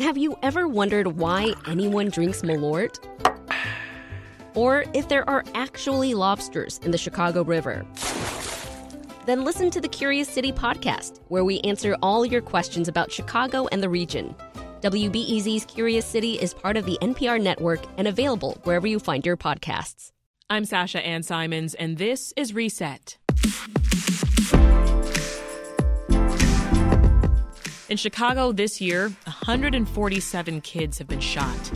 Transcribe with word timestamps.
Have 0.00 0.16
you 0.16 0.34
ever 0.42 0.66
wondered 0.66 1.18
why 1.18 1.52
anyone 1.66 2.08
drinks 2.08 2.40
Malort? 2.40 2.98
Or 4.54 4.86
if 4.94 5.10
there 5.10 5.28
are 5.28 5.44
actually 5.54 6.14
lobsters 6.14 6.80
in 6.82 6.90
the 6.90 6.96
Chicago 6.96 7.44
River? 7.44 7.84
Then 9.26 9.44
listen 9.44 9.70
to 9.70 9.78
the 9.78 9.88
Curious 9.88 10.26
City 10.26 10.52
podcast, 10.52 11.20
where 11.28 11.44
we 11.44 11.60
answer 11.60 11.98
all 12.00 12.24
your 12.24 12.40
questions 12.40 12.88
about 12.88 13.12
Chicago 13.12 13.68
and 13.72 13.82
the 13.82 13.90
region. 13.90 14.34
WBEZ's 14.80 15.66
Curious 15.66 16.06
City 16.06 16.40
is 16.40 16.54
part 16.54 16.78
of 16.78 16.86
the 16.86 16.96
NPR 17.02 17.38
network 17.38 17.80
and 17.98 18.08
available 18.08 18.58
wherever 18.64 18.86
you 18.86 19.00
find 19.00 19.26
your 19.26 19.36
podcasts. 19.36 20.12
I'm 20.48 20.64
Sasha 20.64 21.04
Ann 21.04 21.22
Simons, 21.22 21.74
and 21.74 21.98
this 21.98 22.32
is 22.38 22.54
Reset. 22.54 23.18
In 27.90 27.96
Chicago 27.96 28.52
this 28.52 28.80
year, 28.80 29.08
147 29.24 30.60
kids 30.60 30.96
have 30.98 31.08
been 31.08 31.18
shot. 31.18 31.72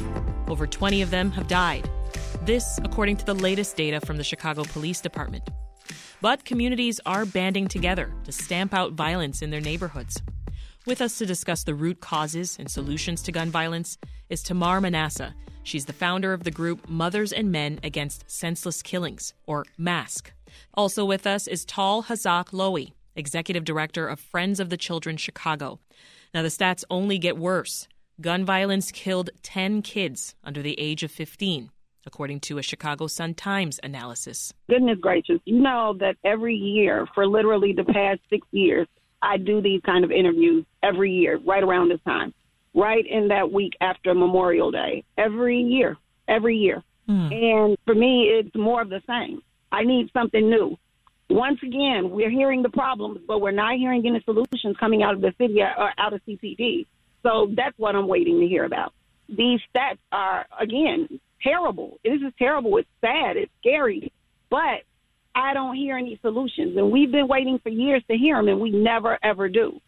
Over 0.46 0.64
20 0.64 1.02
of 1.02 1.10
them 1.10 1.32
have 1.32 1.48
died. 1.48 1.90
This, 2.42 2.78
according 2.84 3.16
to 3.16 3.24
the 3.24 3.34
latest 3.34 3.76
data 3.76 4.00
from 4.00 4.16
the 4.16 4.22
Chicago 4.22 4.62
Police 4.62 5.00
Department. 5.00 5.42
But 6.20 6.44
communities 6.44 7.00
are 7.04 7.26
banding 7.26 7.66
together 7.66 8.12
to 8.22 8.30
stamp 8.30 8.72
out 8.72 8.92
violence 8.92 9.42
in 9.42 9.50
their 9.50 9.60
neighborhoods. 9.60 10.22
With 10.86 11.00
us 11.00 11.18
to 11.18 11.26
discuss 11.26 11.64
the 11.64 11.74
root 11.74 12.00
causes 12.00 12.58
and 12.60 12.70
solutions 12.70 13.20
to 13.22 13.32
gun 13.32 13.50
violence 13.50 13.98
is 14.30 14.40
Tamar 14.40 14.80
Manasseh. 14.80 15.34
She's 15.64 15.86
the 15.86 15.92
founder 15.92 16.32
of 16.32 16.44
the 16.44 16.52
group 16.52 16.88
Mothers 16.88 17.32
and 17.32 17.50
Men 17.50 17.80
Against 17.82 18.30
Senseless 18.30 18.82
Killings, 18.82 19.34
or 19.46 19.64
MASK. 19.76 20.32
Also 20.74 21.04
with 21.04 21.26
us 21.26 21.48
is 21.48 21.64
Tal 21.64 22.04
Hazak 22.04 22.50
Lowy, 22.50 22.92
executive 23.16 23.64
director 23.64 24.06
of 24.06 24.20
Friends 24.20 24.60
of 24.60 24.70
the 24.70 24.76
Children 24.76 25.16
Chicago. 25.16 25.78
Now, 26.32 26.42
the 26.42 26.48
stats 26.48 26.84
only 26.90 27.18
get 27.18 27.36
worse. 27.36 27.88
Gun 28.20 28.44
violence 28.44 28.92
killed 28.92 29.30
10 29.42 29.82
kids 29.82 30.34
under 30.44 30.62
the 30.62 30.78
age 30.78 31.02
of 31.02 31.10
15, 31.10 31.70
according 32.06 32.40
to 32.40 32.58
a 32.58 32.62
Chicago 32.62 33.06
Sun 33.06 33.34
Times 33.34 33.80
analysis. 33.82 34.52
Goodness 34.68 34.98
gracious, 35.00 35.40
you 35.44 35.60
know 35.60 35.96
that 35.98 36.16
every 36.24 36.54
year, 36.54 37.06
for 37.14 37.26
literally 37.26 37.72
the 37.72 37.84
past 37.84 38.20
six 38.30 38.46
years, 38.52 38.86
I 39.22 39.36
do 39.38 39.60
these 39.60 39.80
kind 39.84 40.04
of 40.04 40.10
interviews 40.10 40.64
every 40.82 41.10
year, 41.10 41.40
right 41.44 41.62
around 41.62 41.88
this 41.88 42.00
time, 42.04 42.34
right 42.74 43.04
in 43.06 43.28
that 43.28 43.50
week 43.50 43.72
after 43.80 44.14
Memorial 44.14 44.70
Day, 44.70 45.04
every 45.16 45.60
year, 45.60 45.96
every 46.28 46.56
year. 46.56 46.82
Mm. 47.08 47.32
And 47.32 47.78
for 47.84 47.94
me, 47.94 48.24
it's 48.24 48.54
more 48.54 48.82
of 48.82 48.90
the 48.90 49.02
same. 49.06 49.42
I 49.72 49.82
need 49.82 50.10
something 50.12 50.48
new. 50.48 50.76
Once 51.34 51.58
again, 51.64 52.10
we're 52.10 52.30
hearing 52.30 52.62
the 52.62 52.68
problems, 52.68 53.18
but 53.26 53.40
we're 53.40 53.50
not 53.50 53.76
hearing 53.76 54.06
any 54.06 54.22
solutions 54.24 54.76
coming 54.78 55.02
out 55.02 55.14
of 55.14 55.20
the 55.20 55.34
city 55.36 55.60
or 55.60 55.90
out 55.98 56.12
of 56.12 56.20
CPD. 56.28 56.86
So 57.24 57.52
that's 57.56 57.76
what 57.76 57.96
I'm 57.96 58.06
waiting 58.06 58.38
to 58.38 58.46
hear 58.46 58.62
about. 58.64 58.92
These 59.28 59.58
stats 59.74 59.98
are, 60.12 60.46
again, 60.60 61.18
terrible. 61.42 61.98
This 62.04 62.20
is 62.24 62.32
terrible. 62.38 62.76
It's 62.76 62.88
sad. 63.00 63.36
It's 63.36 63.50
scary. 63.58 64.12
But 64.48 64.84
I 65.34 65.54
don't 65.54 65.74
hear 65.74 65.96
any 65.96 66.20
solutions. 66.22 66.76
And 66.76 66.92
we've 66.92 67.10
been 67.10 67.26
waiting 67.26 67.58
for 67.58 67.68
years 67.68 68.04
to 68.08 68.16
hear 68.16 68.36
them, 68.36 68.46
and 68.46 68.60
we 68.60 68.70
never, 68.70 69.18
ever 69.20 69.48
do. 69.48 69.80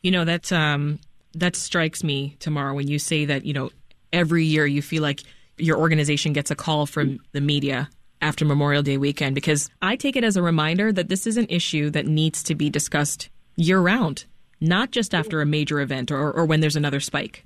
You 0.00 0.10
know, 0.10 0.24
that's, 0.24 0.52
um, 0.52 1.00
that 1.34 1.54
strikes 1.54 2.02
me, 2.02 2.36
Tamar, 2.38 2.72
when 2.72 2.88
you 2.88 2.98
say 2.98 3.26
that, 3.26 3.44
you 3.44 3.52
know, 3.52 3.68
every 4.10 4.44
year 4.46 4.64
you 4.64 4.80
feel 4.80 5.02
like 5.02 5.20
your 5.58 5.76
organization 5.76 6.32
gets 6.32 6.50
a 6.50 6.56
call 6.56 6.86
from 6.86 7.18
the 7.32 7.42
media 7.42 7.90
after 8.20 8.44
Memorial 8.44 8.82
Day 8.82 8.96
weekend 8.96 9.34
because 9.34 9.70
I 9.82 9.96
take 9.96 10.16
it 10.16 10.24
as 10.24 10.36
a 10.36 10.42
reminder 10.42 10.92
that 10.92 11.08
this 11.08 11.26
is 11.26 11.36
an 11.36 11.46
issue 11.48 11.90
that 11.90 12.06
needs 12.06 12.42
to 12.44 12.54
be 12.54 12.70
discussed 12.70 13.28
year 13.56 13.80
round, 13.80 14.24
not 14.60 14.90
just 14.90 15.14
after 15.14 15.40
a 15.40 15.46
major 15.46 15.80
event 15.80 16.10
or, 16.10 16.30
or 16.32 16.44
when 16.44 16.60
there's 16.60 16.76
another 16.76 17.00
spike. 17.00 17.44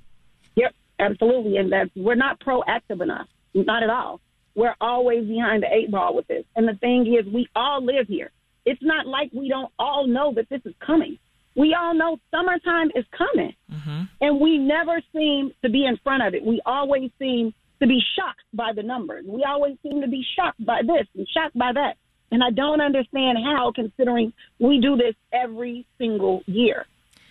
Yep, 0.55 0.75
absolutely. 0.99 1.57
And 1.57 1.71
that 1.71 1.89
we're 1.95 2.15
not 2.15 2.39
proactive 2.39 3.01
enough, 3.01 3.27
not 3.53 3.83
at 3.83 3.89
all. 3.89 4.19
We're 4.55 4.75
always 4.79 5.27
behind 5.27 5.63
the 5.63 5.73
eight 5.73 5.89
ball 5.89 6.15
with 6.15 6.27
this. 6.27 6.45
And 6.55 6.67
the 6.67 6.75
thing 6.75 7.07
is, 7.07 7.31
we 7.31 7.47
all 7.55 7.83
live 7.83 8.07
here. 8.07 8.31
It's 8.65 8.81
not 8.81 9.07
like 9.07 9.31
we 9.33 9.49
don't 9.49 9.71
all 9.79 10.07
know 10.07 10.33
that 10.35 10.47
this 10.49 10.61
is 10.65 10.73
coming. 10.85 11.17
We 11.55 11.75
all 11.79 11.93
know 11.93 12.17
summertime 12.31 12.91
is 12.95 13.05
coming. 13.15 13.53
Mm-hmm. 13.71 14.03
And 14.21 14.39
we 14.39 14.57
never 14.57 15.01
seem 15.11 15.51
to 15.63 15.69
be 15.69 15.85
in 15.85 15.97
front 15.97 16.23
of 16.23 16.33
it. 16.33 16.43
We 16.43 16.61
always 16.65 17.11
seem 17.19 17.53
to 17.83 17.87
be 17.87 18.01
shocked 18.15 18.43
by 18.53 18.71
the 18.73 18.83
numbers. 18.83 19.25
We 19.27 19.43
always 19.43 19.77
seem 19.83 20.01
to 20.01 20.07
be 20.07 20.25
shocked 20.35 20.65
by 20.65 20.81
this 20.81 21.07
and 21.15 21.27
shocked 21.27 21.57
by 21.57 21.71
that. 21.73 21.97
And 22.31 22.43
I 22.43 22.49
don't 22.49 22.81
understand 22.81 23.37
how, 23.43 23.71
considering 23.75 24.33
we 24.57 24.79
do 24.79 24.95
this 24.95 25.15
every 25.31 25.85
single 25.97 26.41
year. 26.45 26.85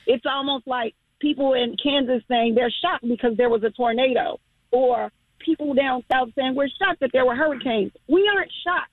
It's 0.06 0.24
almost 0.26 0.66
like 0.66 0.94
people 1.20 1.54
in 1.54 1.76
Kansas 1.82 2.22
saying 2.28 2.54
they're 2.54 2.72
shocked 2.82 3.08
because 3.08 3.36
there 3.36 3.48
was 3.48 3.64
a 3.64 3.70
tornado, 3.70 4.38
or 4.70 5.10
people 5.38 5.74
down 5.74 6.04
south 6.12 6.28
saying 6.36 6.54
we're 6.54 6.68
shocked 6.68 7.00
that 7.00 7.10
there 7.12 7.24
were 7.24 7.34
hurricanes. 7.34 7.92
We 8.08 8.30
aren't 8.32 8.52
shocked. 8.64 8.90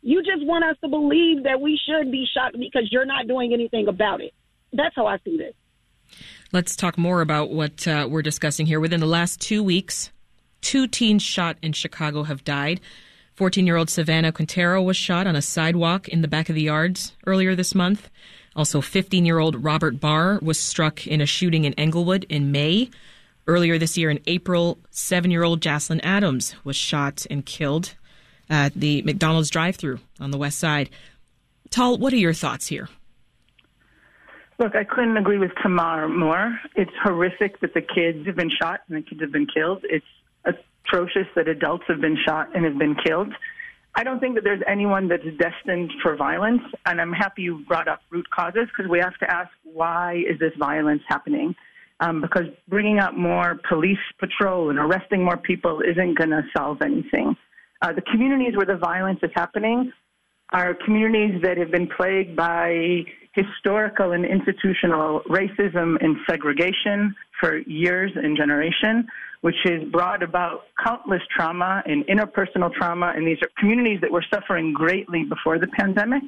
You 0.00 0.22
just 0.22 0.44
want 0.44 0.64
us 0.64 0.76
to 0.80 0.88
believe 0.88 1.44
that 1.44 1.60
we 1.60 1.78
should 1.86 2.10
be 2.10 2.26
shocked 2.34 2.56
because 2.58 2.88
you're 2.90 3.06
not 3.06 3.28
doing 3.28 3.52
anything 3.52 3.86
about 3.86 4.20
it. 4.20 4.32
That's 4.72 4.94
how 4.96 5.06
I 5.06 5.18
see 5.24 5.36
this. 5.36 5.54
Let's 6.52 6.74
talk 6.74 6.98
more 6.98 7.20
about 7.20 7.50
what 7.50 7.86
uh, 7.86 8.08
we're 8.10 8.22
discussing 8.22 8.66
here. 8.66 8.80
Within 8.80 9.00
the 9.00 9.06
last 9.06 9.40
two 9.40 9.62
weeks, 9.62 10.10
Two 10.62 10.86
teens 10.86 11.22
shot 11.22 11.58
in 11.60 11.72
Chicago 11.72 12.22
have 12.22 12.44
died. 12.44 12.80
14 13.34 13.66
year 13.66 13.76
old 13.76 13.90
Savannah 13.90 14.32
Quintero 14.32 14.82
was 14.82 14.96
shot 14.96 15.26
on 15.26 15.36
a 15.36 15.42
sidewalk 15.42 16.08
in 16.08 16.22
the 16.22 16.28
back 16.28 16.48
of 16.48 16.54
the 16.54 16.62
yards 16.62 17.14
earlier 17.26 17.54
this 17.54 17.74
month. 17.74 18.08
Also, 18.54 18.80
15 18.80 19.26
year 19.26 19.38
old 19.38 19.62
Robert 19.64 20.00
Barr 20.00 20.38
was 20.40 20.58
struck 20.58 21.06
in 21.06 21.20
a 21.20 21.26
shooting 21.26 21.64
in 21.64 21.74
Englewood 21.74 22.24
in 22.28 22.52
May. 22.52 22.90
Earlier 23.46 23.76
this 23.76 23.98
year, 23.98 24.08
in 24.08 24.20
April, 24.26 24.78
seven 24.90 25.30
year 25.30 25.42
old 25.42 25.60
Jaslyn 25.60 26.00
Adams 26.02 26.54
was 26.62 26.76
shot 26.76 27.26
and 27.28 27.44
killed 27.44 27.94
at 28.48 28.74
the 28.74 29.02
McDonald's 29.02 29.50
drive 29.50 29.76
through 29.76 29.98
on 30.20 30.30
the 30.30 30.38
west 30.38 30.58
side. 30.58 30.90
Tal, 31.70 31.98
what 31.98 32.12
are 32.12 32.16
your 32.16 32.34
thoughts 32.34 32.68
here? 32.68 32.88
Look, 34.58 34.76
I 34.76 34.84
couldn't 34.84 35.16
agree 35.16 35.38
with 35.38 35.50
Tamar 35.60 36.08
more. 36.08 36.60
It's 36.76 36.92
horrific 37.02 37.60
that 37.60 37.74
the 37.74 37.80
kids 37.80 38.26
have 38.26 38.36
been 38.36 38.50
shot 38.50 38.80
and 38.88 38.98
the 38.98 39.02
kids 39.02 39.22
have 39.22 39.32
been 39.32 39.46
killed. 39.46 39.84
It's 39.84 40.06
atrocious 40.92 41.26
that 41.34 41.48
adults 41.48 41.84
have 41.88 42.00
been 42.00 42.16
shot 42.26 42.48
and 42.54 42.64
have 42.64 42.78
been 42.78 42.94
killed. 43.04 43.32
I 43.94 44.04
don't 44.04 44.20
think 44.20 44.34
that 44.36 44.44
there's 44.44 44.62
anyone 44.66 45.08
that's 45.08 45.24
destined 45.38 45.92
for 46.02 46.16
violence, 46.16 46.62
and 46.86 47.00
I'm 47.00 47.12
happy 47.12 47.42
you 47.42 47.64
brought 47.68 47.88
up 47.88 48.00
root 48.10 48.26
causes 48.30 48.66
because 48.74 48.90
we 48.90 48.98
have 49.00 49.16
to 49.18 49.30
ask 49.30 49.50
why 49.64 50.22
is 50.28 50.38
this 50.38 50.52
violence 50.58 51.02
happening? 51.08 51.54
Um, 52.00 52.20
because 52.20 52.46
bringing 52.68 52.98
up 52.98 53.14
more 53.14 53.60
police 53.68 53.98
patrol 54.18 54.70
and 54.70 54.78
arresting 54.78 55.22
more 55.24 55.36
people 55.36 55.82
isn't 55.82 56.16
going 56.16 56.30
to 56.30 56.42
solve 56.56 56.80
anything. 56.82 57.36
Uh, 57.82 57.92
the 57.92 58.02
communities 58.02 58.56
where 58.56 58.66
the 58.66 58.76
violence 58.76 59.20
is 59.22 59.30
happening 59.34 59.92
are 60.52 60.74
communities 60.84 61.40
that 61.42 61.58
have 61.58 61.70
been 61.70 61.88
plagued 61.96 62.34
by 62.34 63.04
historical 63.34 64.12
and 64.12 64.24
institutional 64.24 65.20
racism 65.28 65.96
and 66.02 66.16
segregation 66.28 67.14
for 67.40 67.58
years 67.58 68.10
and 68.14 68.36
generation 68.36 69.06
which 69.42 69.56
has 69.64 69.82
brought 69.90 70.22
about 70.22 70.62
countless 70.82 71.20
trauma 71.36 71.82
and 71.84 72.06
interpersonal 72.06 72.72
trauma. 72.72 73.12
And 73.14 73.26
these 73.26 73.38
are 73.42 73.48
communities 73.58 74.00
that 74.00 74.10
were 74.10 74.24
suffering 74.32 74.72
greatly 74.72 75.24
before 75.24 75.58
the 75.58 75.66
pandemic. 75.66 76.22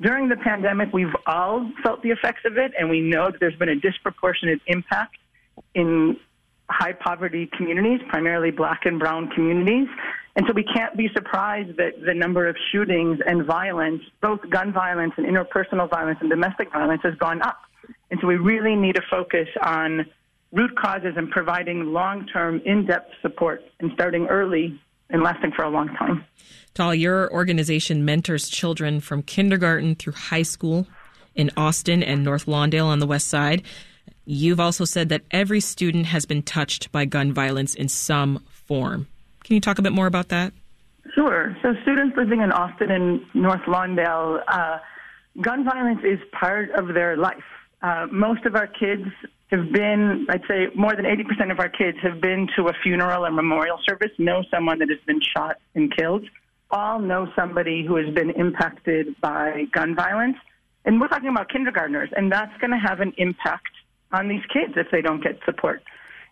During 0.00 0.28
the 0.28 0.36
pandemic, 0.36 0.92
we've 0.92 1.14
all 1.26 1.70
felt 1.82 2.02
the 2.02 2.10
effects 2.10 2.42
of 2.44 2.58
it, 2.58 2.72
and 2.78 2.90
we 2.90 3.00
know 3.00 3.30
that 3.30 3.40
there's 3.40 3.56
been 3.56 3.70
a 3.70 3.76
disproportionate 3.76 4.60
impact 4.66 5.16
in 5.74 6.18
high 6.68 6.92
poverty 6.92 7.48
communities, 7.56 8.00
primarily 8.08 8.50
black 8.50 8.84
and 8.84 8.98
brown 8.98 9.28
communities. 9.30 9.88
And 10.36 10.46
so 10.46 10.52
we 10.52 10.64
can't 10.64 10.96
be 10.96 11.08
surprised 11.14 11.76
that 11.76 12.04
the 12.04 12.14
number 12.14 12.46
of 12.48 12.56
shootings 12.70 13.18
and 13.26 13.44
violence, 13.44 14.02
both 14.20 14.40
gun 14.50 14.72
violence 14.72 15.14
and 15.16 15.26
interpersonal 15.26 15.88
violence 15.88 16.18
and 16.20 16.28
domestic 16.28 16.72
violence, 16.72 17.00
has 17.04 17.14
gone 17.16 17.40
up. 17.42 17.60
And 18.10 18.20
so 18.20 18.26
we 18.26 18.36
really 18.36 18.74
need 18.76 18.96
to 18.96 19.02
focus 19.10 19.48
on 19.62 20.06
root 20.52 20.76
causes 20.76 21.14
and 21.16 21.30
providing 21.30 21.92
long 21.92 22.26
term, 22.26 22.60
in 22.64 22.86
depth 22.86 23.10
support 23.22 23.62
and 23.80 23.90
starting 23.94 24.26
early 24.26 24.78
and 25.10 25.22
lasting 25.22 25.52
for 25.52 25.64
a 25.64 25.70
long 25.70 25.88
time. 25.88 26.24
Tal, 26.74 26.94
your 26.94 27.30
organization 27.32 28.04
mentors 28.04 28.48
children 28.48 29.00
from 29.00 29.22
kindergarten 29.22 29.94
through 29.94 30.14
high 30.14 30.42
school 30.42 30.86
in 31.34 31.50
Austin 31.56 32.02
and 32.02 32.24
North 32.24 32.46
Lawndale 32.46 32.86
on 32.86 32.98
the 32.98 33.06
west 33.06 33.28
side. 33.28 33.62
You've 34.24 34.60
also 34.60 34.84
said 34.84 35.08
that 35.08 35.22
every 35.30 35.60
student 35.60 36.06
has 36.06 36.24
been 36.24 36.42
touched 36.42 36.92
by 36.92 37.04
gun 37.04 37.32
violence 37.32 37.74
in 37.74 37.88
some 37.88 38.42
form. 38.48 39.08
Can 39.44 39.54
you 39.54 39.60
talk 39.60 39.78
a 39.78 39.82
bit 39.82 39.92
more 39.92 40.06
about 40.06 40.28
that? 40.28 40.52
Sure. 41.14 41.56
So, 41.62 41.74
students 41.82 42.16
living 42.16 42.40
in 42.40 42.52
Austin 42.52 42.90
and 42.90 43.20
North 43.34 43.62
Lawndale, 43.62 44.42
uh, 44.46 44.78
gun 45.40 45.64
violence 45.64 46.00
is 46.04 46.20
part 46.32 46.70
of 46.70 46.94
their 46.94 47.16
life. 47.16 47.42
Uh, 47.82 48.06
most 48.10 48.46
of 48.46 48.54
our 48.54 48.68
kids 48.68 49.04
have 49.52 49.72
been, 49.72 50.26
I'd 50.28 50.42
say 50.48 50.68
more 50.74 50.94
than 50.96 51.04
80% 51.04 51.52
of 51.52 51.60
our 51.60 51.68
kids 51.68 51.98
have 52.02 52.20
been 52.20 52.48
to 52.56 52.68
a 52.68 52.72
funeral 52.82 53.24
or 53.24 53.30
memorial 53.30 53.78
service, 53.86 54.10
know 54.18 54.42
someone 54.50 54.78
that 54.80 54.88
has 54.88 54.98
been 55.06 55.20
shot 55.20 55.56
and 55.74 55.94
killed. 55.94 56.24
All 56.70 56.98
know 56.98 57.28
somebody 57.36 57.84
who 57.86 57.96
has 57.96 58.12
been 58.14 58.30
impacted 58.30 59.20
by 59.20 59.64
gun 59.72 59.94
violence. 59.94 60.36
And 60.84 61.00
we're 61.00 61.08
talking 61.08 61.28
about 61.28 61.50
kindergartners, 61.50 62.08
and 62.16 62.32
that's 62.32 62.56
going 62.60 62.70
to 62.70 62.78
have 62.78 63.00
an 63.00 63.12
impact 63.18 63.70
on 64.10 64.28
these 64.28 64.42
kids 64.52 64.72
if 64.76 64.90
they 64.90 65.02
don't 65.02 65.22
get 65.22 65.38
support. 65.44 65.82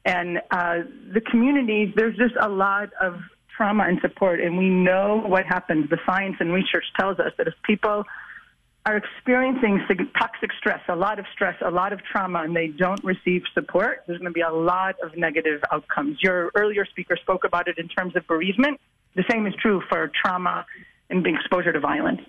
And 0.05 0.39
uh, 0.51 0.79
the 1.13 1.21
communities, 1.21 1.93
there's 1.95 2.17
just 2.17 2.35
a 2.41 2.49
lot 2.49 2.91
of 3.01 3.21
trauma 3.55 3.85
and 3.85 4.01
support, 4.01 4.41
and 4.41 4.57
we 4.57 4.71
know 4.71 5.23
what 5.27 5.45
happens. 5.45 5.91
The 5.91 5.99
science 6.07 6.37
and 6.41 6.53
research 6.53 6.85
tells 6.99 7.19
us 7.19 7.33
that 7.37 7.47
if 7.47 7.55
people 7.65 8.05
are 8.87 8.97
experiencing 8.97 9.81
toxic 10.19 10.51
stress, 10.59 10.81
a 10.89 10.97
lot 10.97 11.19
of 11.19 11.27
stress, 11.33 11.57
a 11.65 11.71
lot 11.71 11.93
of 11.93 12.01
trauma, 12.03 12.43
and 12.43 12.57
they 12.57 12.69
don't 12.69 13.03
receive 13.05 13.43
support, 13.53 14.05
there's 14.07 14.19
going 14.19 14.31
to 14.31 14.35
be 14.35 14.41
a 14.41 14.51
lot 14.51 14.97
of 15.03 15.17
negative 15.17 15.63
outcomes. 15.71 16.19
Your 16.23 16.51
earlier 16.55 16.87
speaker 16.87 17.17
spoke 17.17 17.45
about 17.45 17.69
it 17.69 17.79
in 17.79 17.89
terms 17.89 18.17
of 18.17 18.27
bereavement. 18.27 18.81
The 19.17 19.25
same 19.31 19.47
is 19.47 19.55
true 19.61 19.83
for 19.89 20.11
trauma 20.23 20.65
and 21.11 21.25
the 21.25 21.35
exposure 21.35 21.73
to 21.73 21.81
violence. 21.81 22.23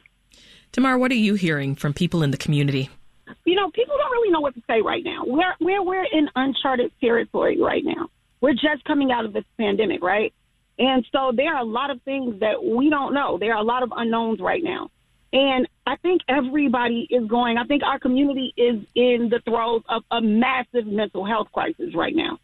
Tamar, 0.72 0.98
what 0.98 1.12
are 1.12 1.16
you 1.16 1.36
hearing 1.36 1.76
from 1.76 1.94
people 1.94 2.24
in 2.24 2.32
the 2.32 2.38
community? 2.38 2.90
You 3.46 3.56
know, 3.56 3.70
people 3.72 3.96
don't 3.98 4.12
really 4.12 4.32
know 4.32 4.42
what 4.42 4.56
to 4.56 4.62
say 4.68 4.82
right 4.82 5.04
now. 5.04 5.24
We're 5.26 5.56
we're 5.60 5.84
we're 5.84 6.04
in 6.04 6.30
uncharted 6.36 6.92
territory 7.00 7.62
right 7.62 7.84
now. 7.84 8.10
We're 8.42 8.54
just 8.54 8.84
coming 8.86 9.12
out 9.12 9.26
of 9.26 9.34
this 9.34 9.46
pandemic, 9.58 10.02
right? 10.04 10.34
And 10.80 11.06
so 11.12 11.32
there 11.36 11.54
are 11.54 11.62
a 11.62 11.66
lot 11.66 11.92
of 11.92 12.02
things 12.02 12.40
that 12.40 12.64
we 12.64 12.90
don't 12.90 13.14
know. 13.14 13.38
There 13.38 13.54
are 13.54 13.62
a 13.62 13.64
lot 13.64 13.84
of 13.84 13.94
unknowns 13.96 14.40
right 14.40 14.64
now. 14.64 14.90
And 15.34 15.68
I 15.88 15.96
think 15.98 16.22
everybody 16.28 17.08
is 17.10 17.26
going, 17.28 17.58
I 17.58 17.64
think 17.64 17.84
our 17.84 18.00
community 18.00 18.54
is 18.58 18.82
in 18.96 19.30
the 19.30 19.40
throes 19.46 19.82
of 19.88 20.04
a 20.12 20.22
massive 20.22 20.86
mental 20.86 21.26
health 21.26 21.48
crisis 21.54 21.96
right 21.96 22.16
now 22.16 22.38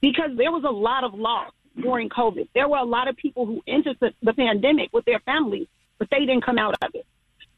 because 0.00 0.30
there 0.36 0.50
was 0.50 0.64
a 0.64 0.70
lot 0.70 1.04
of 1.04 1.14
loss 1.14 1.52
during 1.80 2.08
COVID. 2.08 2.48
There 2.54 2.68
were 2.68 2.78
a 2.78 2.84
lot 2.84 3.08
of 3.08 3.16
people 3.16 3.46
who 3.46 3.62
entered 3.66 3.98
the, 4.00 4.12
the 4.22 4.32
pandemic 4.32 4.92
with 4.92 5.04
their 5.04 5.20
families, 5.20 5.68
but 5.98 6.08
they 6.10 6.20
didn't 6.20 6.44
come 6.44 6.58
out 6.58 6.74
of 6.82 6.90
it. 6.94 7.06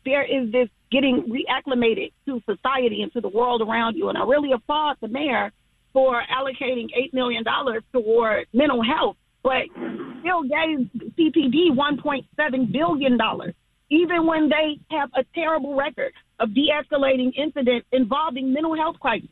There 0.05 0.23
is 0.23 0.53
this 0.53 0.69
getting 0.91 1.25
reacclimated 1.25 2.13
to 2.27 2.43
society 2.47 3.03
and 3.03 3.13
to 3.13 3.21
the 3.21 3.29
world 3.29 3.63
around 3.63 3.97
you. 3.97 4.09
And 4.09 4.19
I 4.19 4.25
really 4.25 4.53
applaud 4.53 4.97
the 5.01 5.09
mayor 5.09 5.51
for 5.93 6.23
allocating 6.31 6.89
$8 6.97 7.13
million 7.15 7.45
toward 7.93 8.47
mental 8.53 8.83
health, 8.83 9.17
but 9.43 9.65
still 10.21 10.43
gave 10.43 10.89
CPD 11.17 11.71
$1.7 11.71 12.73
billion 12.73 13.19
even 13.91 14.27
when 14.27 14.49
they 14.49 14.79
have 14.91 15.11
a 15.15 15.25
terrible 15.35 15.75
record 15.75 16.13
of 16.41 16.55
de 16.55 16.69
escalating 16.71 17.33
incidents 17.37 17.87
involving 17.93 18.53
mental 18.53 18.77
health 18.77 18.97
crises. 19.01 19.29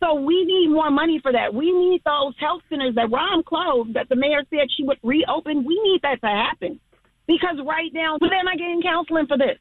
So 0.00 0.14
we 0.14 0.44
need 0.44 0.68
more 0.70 0.90
money 0.90 1.18
for 1.20 1.32
that. 1.32 1.52
We 1.52 1.72
need 1.72 2.02
those 2.04 2.34
health 2.38 2.62
centers 2.68 2.94
that 2.94 3.08
Rahm 3.10 3.44
closed, 3.44 3.94
that 3.94 4.08
the 4.08 4.16
mayor 4.16 4.42
said 4.50 4.68
she 4.76 4.84
would 4.84 4.98
reopen. 5.02 5.64
We 5.64 5.80
need 5.82 6.00
that 6.02 6.20
to 6.20 6.26
happen. 6.26 6.80
Because 7.26 7.56
right 7.66 7.90
now, 7.92 8.16
they're 8.20 8.44
not 8.44 8.58
getting 8.58 8.80
counseling 8.80 9.26
for 9.26 9.36
this. 9.36 9.58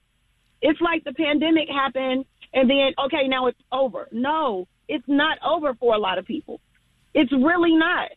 It's 0.61 0.79
like 0.79 1.03
the 1.03 1.13
pandemic 1.13 1.67
happened 1.69 2.25
and 2.53 2.69
then, 2.69 2.93
okay, 3.05 3.27
now 3.27 3.47
it's 3.47 3.59
over. 3.71 4.07
No, 4.11 4.67
it's 4.87 5.03
not 5.07 5.37
over 5.45 5.73
for 5.75 5.95
a 5.95 5.99
lot 5.99 6.17
of 6.17 6.25
people. 6.25 6.61
It's 7.13 7.31
really 7.31 7.75
not. 7.75 8.09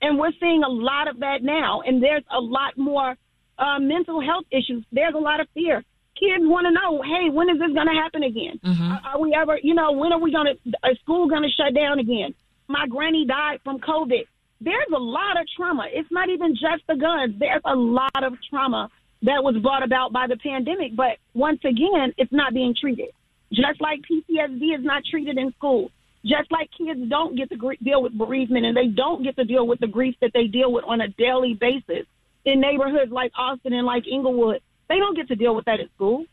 And 0.00 0.18
we're 0.18 0.32
seeing 0.40 0.62
a 0.62 0.68
lot 0.68 1.08
of 1.08 1.20
that 1.20 1.42
now. 1.42 1.80
And 1.80 2.02
there's 2.02 2.24
a 2.30 2.40
lot 2.40 2.76
more 2.76 3.16
uh, 3.58 3.78
mental 3.78 4.20
health 4.20 4.44
issues. 4.50 4.84
There's 4.92 5.14
a 5.14 5.18
lot 5.18 5.40
of 5.40 5.48
fear. 5.54 5.84
Kids 6.18 6.44
want 6.46 6.66
to 6.66 6.72
know, 6.72 7.02
hey, 7.02 7.28
when 7.30 7.48
is 7.50 7.58
this 7.58 7.72
going 7.74 7.88
to 7.88 8.00
happen 8.00 8.22
again? 8.22 8.60
Mm-hmm. 8.64 8.92
Are, 8.92 9.00
are, 9.14 9.20
we 9.20 9.34
ever, 9.34 9.58
you 9.62 9.74
know, 9.74 9.92
when 9.92 10.12
are 10.12 10.20
we 10.20 10.32
going 10.32 10.46
to, 10.46 10.90
is 10.90 10.98
school 11.02 11.28
going 11.28 11.42
to 11.42 11.50
shut 11.50 11.74
down 11.74 11.98
again? 11.98 12.34
My 12.68 12.86
granny 12.86 13.26
died 13.26 13.60
from 13.64 13.80
COVID. 13.80 14.26
There's 14.60 14.92
a 14.94 14.98
lot 14.98 15.40
of 15.40 15.46
trauma. 15.56 15.86
It's 15.90 16.10
not 16.10 16.28
even 16.30 16.54
just 16.54 16.86
the 16.88 16.94
guns. 16.94 17.34
There's 17.38 17.60
a 17.64 17.74
lot 17.74 18.22
of 18.22 18.34
trauma 18.48 18.90
that 19.22 19.42
was 19.42 19.56
brought 19.60 19.82
about 19.82 20.12
by 20.12 20.26
the 20.28 20.36
pandemic. 20.36 20.94
But 20.96 21.18
once 21.34 21.60
again, 21.64 22.14
it's 22.16 22.32
not 22.32 22.54
being 22.54 22.74
treated. 22.78 23.08
Just 23.52 23.80
like 23.80 24.00
PTSD 24.10 24.78
is 24.78 24.84
not 24.84 25.02
treated 25.10 25.36
in 25.36 25.52
school. 25.52 25.90
Just 26.24 26.50
like 26.50 26.70
kids 26.76 27.00
don't 27.08 27.36
get 27.36 27.50
to 27.50 27.76
deal 27.82 28.02
with 28.02 28.16
bereavement 28.16 28.64
and 28.64 28.76
they 28.76 28.86
don't 28.86 29.22
get 29.22 29.36
to 29.36 29.44
deal 29.44 29.66
with 29.66 29.80
the 29.80 29.86
grief 29.86 30.14
that 30.22 30.30
they 30.32 30.46
deal 30.46 30.72
with 30.72 30.84
on 30.86 31.00
a 31.00 31.08
daily 31.08 31.54
basis 31.54 32.06
in 32.44 32.60
neighborhoods 32.60 33.10
like 33.10 33.32
Austin 33.36 33.72
and 33.72 33.86
like 33.86 34.04
Englewood. 34.10 34.60
They 34.88 34.96
don't 34.96 35.16
get 35.16 35.28
to 35.28 35.36
deal 35.36 35.54
with 35.54 35.64
that 35.64 35.80
at 35.80 35.92
school. 35.94 36.24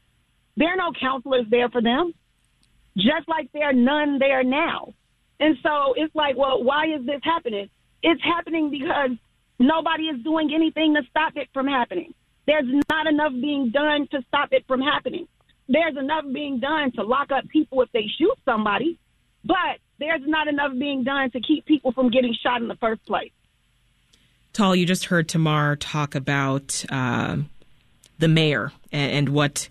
There 0.58 0.70
are 0.70 0.76
no 0.76 0.92
counselors 1.00 1.46
there 1.50 1.70
for 1.70 1.82
them, 1.82 2.14
just 2.98 3.28
like 3.28 3.52
there 3.54 3.70
are 3.70 3.74
none 3.74 4.20
there 4.20 4.44
now. 4.44 4.94
And 5.40 5.58
so 5.64 5.94
it's 5.96 6.14
like, 6.14 6.38
well, 6.38 6.64
why 6.64 6.86
is 6.86 7.06
this 7.06 7.22
happening? 7.24 7.70
It's 8.04 8.22
happening 8.24 8.70
because 8.70 9.12
nobody 9.60 10.04
is 10.04 10.24
doing 10.24 10.52
anything 10.54 10.94
to 10.96 11.02
stop 11.10 11.34
it 11.36 11.48
from 11.54 11.68
happening. 11.68 12.14
There's 12.46 12.66
not 12.90 13.08
enough 13.08 13.32
being 13.34 13.72
done 13.72 14.08
to 14.12 14.22
stop 14.28 14.50
it 14.52 14.66
from 14.68 14.82
happening. 14.82 15.28
There's 15.68 15.96
enough 15.98 16.26
being 16.34 16.60
done 16.60 16.92
to 16.94 17.04
lock 17.04 17.32
up 17.32 17.48
people 17.48 17.82
if 17.82 17.92
they 17.94 18.06
shoot 18.18 18.38
somebody, 18.44 19.00
but 19.46 19.80
there's 20.00 20.22
not 20.26 20.48
enough 20.48 20.74
being 20.78 21.04
done 21.04 21.32
to 21.32 21.40
keep 21.40 21.66
people 21.66 21.92
from 21.94 22.10
getting 22.10 22.36
shot 22.44 22.62
in 22.62 22.68
the 22.68 22.76
first 22.76 23.06
place. 23.06 23.32
Tal, 24.54 24.76
you 24.76 24.86
just 24.86 25.06
heard 25.06 25.30
Tamar 25.30 25.78
talk 25.78 26.14
about 26.14 26.84
uh, 26.90 27.38
the 28.20 28.28
mayor 28.28 28.72
and, 28.92 29.12
and 29.12 29.30
what 29.30 29.70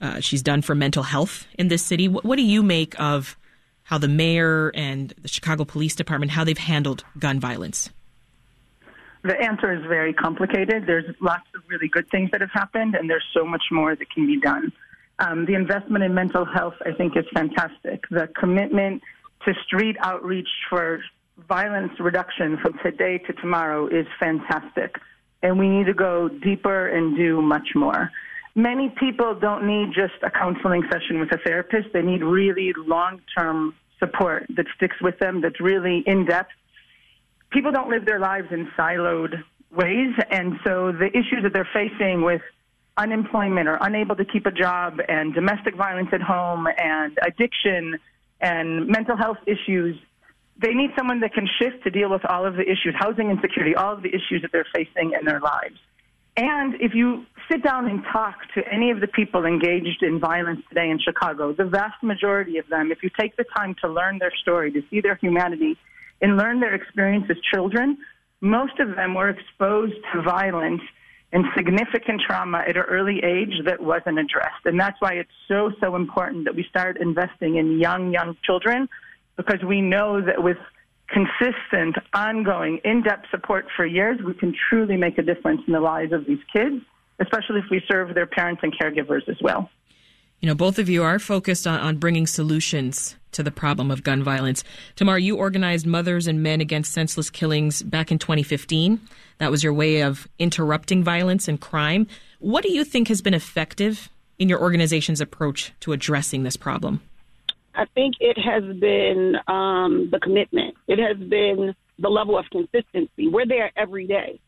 uh, 0.00 0.20
she's 0.20 0.42
done 0.42 0.62
for 0.62 0.74
mental 0.74 1.02
health 1.02 1.46
in 1.58 1.68
this 1.68 1.82
city. 1.82 2.08
What, 2.08 2.24
what, 2.24 2.36
do 2.36 2.42
you 2.42 2.62
make 2.62 2.98
of 2.98 3.36
how 3.84 3.98
the 3.98 4.08
mayor 4.08 4.72
and 4.74 5.12
the 5.20 5.28
Chicago 5.28 5.64
Police 5.64 5.94
Department 5.94 6.32
how 6.32 6.44
they've 6.44 6.56
handled 6.56 7.04
gun 7.18 7.38
violence? 7.38 7.90
The 9.22 9.38
answer 9.40 9.72
is 9.72 9.82
very 9.86 10.12
complicated. 10.12 10.86
There's 10.86 11.14
lots 11.20 11.46
of 11.54 11.62
really 11.68 11.88
good 11.88 12.10
things 12.10 12.30
that 12.32 12.40
have 12.40 12.50
happened, 12.52 12.94
and 12.94 13.08
there's 13.08 13.24
so 13.32 13.44
much 13.44 13.64
more 13.70 13.94
that 13.94 14.10
can 14.10 14.26
be 14.26 14.38
done. 14.38 14.72
Um, 15.18 15.46
the 15.46 15.54
investment 15.54 16.02
in 16.02 16.12
mental 16.12 16.44
health, 16.44 16.74
I 16.84 16.92
think, 16.92 17.16
is 17.16 17.24
fantastic. 17.32 18.04
The 18.10 18.28
commitment 18.38 19.02
to 19.46 19.54
street 19.66 19.96
outreach 20.00 20.48
for 20.68 21.02
violence 21.48 21.92
reduction 21.98 22.58
from 22.58 22.78
today 22.82 23.18
to 23.18 23.32
tomorrow 23.34 23.86
is 23.86 24.06
fantastic. 24.18 24.96
And 25.42 25.58
we 25.58 25.68
need 25.68 25.86
to 25.86 25.94
go 25.94 26.28
deeper 26.28 26.88
and 26.88 27.16
do 27.16 27.42
much 27.42 27.68
more. 27.74 28.10
Many 28.54 28.88
people 29.00 29.34
don't 29.34 29.66
need 29.66 29.92
just 29.94 30.14
a 30.22 30.30
counseling 30.30 30.82
session 30.90 31.18
with 31.18 31.32
a 31.32 31.38
therapist. 31.38 31.88
They 31.92 32.02
need 32.02 32.22
really 32.22 32.72
long 32.86 33.20
term 33.36 33.74
support 33.98 34.46
that 34.56 34.66
sticks 34.76 34.96
with 35.00 35.18
them, 35.18 35.40
that's 35.40 35.60
really 35.60 36.02
in 36.06 36.24
depth. 36.24 36.52
People 37.50 37.72
don't 37.72 37.88
live 37.88 38.04
their 38.04 38.20
lives 38.20 38.48
in 38.50 38.68
siloed 38.76 39.42
ways. 39.70 40.14
And 40.30 40.54
so 40.64 40.92
the 40.92 41.08
issues 41.08 41.42
that 41.42 41.52
they're 41.52 41.68
facing 41.72 42.22
with 42.22 42.42
unemployment 42.96 43.68
or 43.68 43.76
unable 43.80 44.14
to 44.16 44.24
keep 44.24 44.46
a 44.46 44.52
job 44.52 45.00
and 45.08 45.34
domestic 45.34 45.74
violence 45.74 46.08
at 46.12 46.22
home 46.22 46.68
and 46.78 47.18
addiction 47.22 47.98
and 48.40 48.86
mental 48.86 49.16
health 49.16 49.38
issues 49.46 49.96
they 50.56 50.72
need 50.72 50.90
someone 50.96 51.20
that 51.20 51.34
can 51.34 51.48
shift 51.58 51.82
to 51.84 51.90
deal 51.90 52.10
with 52.10 52.24
all 52.24 52.46
of 52.46 52.54
the 52.54 52.62
issues, 52.62 52.94
housing 52.96 53.30
insecurity, 53.30 53.74
all 53.74 53.92
of 53.92 54.02
the 54.02 54.08
issues 54.08 54.42
that 54.42 54.52
they're 54.52 54.66
facing 54.74 55.12
in 55.18 55.24
their 55.24 55.40
lives. 55.40 55.78
And 56.36 56.74
if 56.80 56.94
you 56.94 57.26
sit 57.50 57.62
down 57.62 57.88
and 57.88 58.02
talk 58.12 58.36
to 58.54 58.62
any 58.72 58.90
of 58.90 59.00
the 59.00 59.06
people 59.06 59.44
engaged 59.44 60.02
in 60.02 60.18
violence 60.18 60.60
today 60.68 60.90
in 60.90 60.98
Chicago, 60.98 61.52
the 61.52 61.64
vast 61.64 62.02
majority 62.02 62.58
of 62.58 62.66
them, 62.68 62.90
if 62.90 63.02
you 63.02 63.10
take 63.18 63.36
the 63.36 63.44
time 63.56 63.76
to 63.82 63.88
learn 63.88 64.18
their 64.18 64.32
story, 64.42 64.72
to 64.72 64.82
see 64.90 65.00
their 65.00 65.16
humanity, 65.16 65.76
and 66.20 66.36
learn 66.36 66.60
their 66.60 66.74
experience 66.74 67.26
as 67.30 67.36
children, 67.52 67.98
most 68.40 68.78
of 68.80 68.96
them 68.96 69.14
were 69.14 69.28
exposed 69.28 69.94
to 70.12 70.22
violence 70.22 70.82
and 71.32 71.44
significant 71.56 72.22
trauma 72.26 72.58
at 72.58 72.76
an 72.76 72.84
early 72.88 73.20
age 73.24 73.54
that 73.64 73.80
wasn't 73.80 74.18
addressed. 74.18 74.64
And 74.64 74.78
that's 74.78 75.00
why 75.00 75.14
it's 75.14 75.30
so, 75.48 75.72
so 75.80 75.96
important 75.96 76.44
that 76.44 76.54
we 76.54 76.64
start 76.68 76.96
investing 77.00 77.56
in 77.56 77.80
young, 77.80 78.12
young 78.12 78.36
children 78.44 78.88
because 79.36 79.62
we 79.66 79.80
know 79.80 80.20
that 80.20 80.42
with 80.42 80.58
consistent, 81.08 81.96
ongoing, 82.12 82.80
in 82.84 83.02
depth 83.02 83.26
support 83.30 83.66
for 83.76 83.86
years, 83.86 84.18
we 84.24 84.34
can 84.34 84.54
truly 84.68 84.96
make 84.96 85.18
a 85.18 85.22
difference 85.22 85.60
in 85.66 85.72
the 85.72 85.80
lives 85.80 86.12
of 86.12 86.26
these 86.26 86.38
kids, 86.52 86.76
especially 87.20 87.60
if 87.60 87.66
we 87.70 87.82
serve 87.88 88.14
their 88.14 88.26
parents 88.26 88.62
and 88.62 88.76
caregivers 88.76 89.28
as 89.28 89.36
well. 89.40 89.70
You 90.40 90.48
know, 90.48 90.54
both 90.54 90.78
of 90.78 90.88
you 90.88 91.02
are 91.02 91.18
focused 91.18 91.66
on, 91.66 91.80
on 91.80 91.96
bringing 91.96 92.26
solutions 92.26 93.16
to 93.32 93.42
the 93.42 93.50
problem 93.50 93.90
of 93.90 94.02
gun 94.02 94.22
violence. 94.22 94.62
Tamar, 94.96 95.18
you 95.18 95.36
organized 95.36 95.86
Mothers 95.86 96.26
and 96.26 96.42
Men 96.42 96.60
Against 96.60 96.92
Senseless 96.92 97.30
Killings 97.30 97.82
back 97.82 98.12
in 98.12 98.18
2015. 98.18 99.00
That 99.38 99.50
was 99.50 99.64
your 99.64 99.72
way 99.72 100.02
of 100.02 100.28
interrupting 100.38 101.02
violence 101.02 101.48
and 101.48 101.60
crime. 101.60 102.06
What 102.40 102.62
do 102.62 102.72
you 102.72 102.84
think 102.84 103.08
has 103.08 103.22
been 103.22 103.34
effective 103.34 104.10
in 104.38 104.48
your 104.48 104.60
organization's 104.60 105.20
approach 105.20 105.72
to 105.80 105.92
addressing 105.92 106.42
this 106.42 106.56
problem? 106.56 107.00
I 107.74 107.86
think 107.94 108.14
it 108.20 108.38
has 108.38 108.62
been 108.78 109.34
um, 109.48 110.08
the 110.10 110.20
commitment. 110.20 110.74
It 110.86 110.98
has 110.98 111.16
been 111.28 111.74
the 111.98 112.08
level 112.08 112.38
of 112.38 112.44
consistency. 112.50 113.28
We're 113.28 113.46
there 113.46 113.72
every 113.76 114.06
day, 114.06 114.40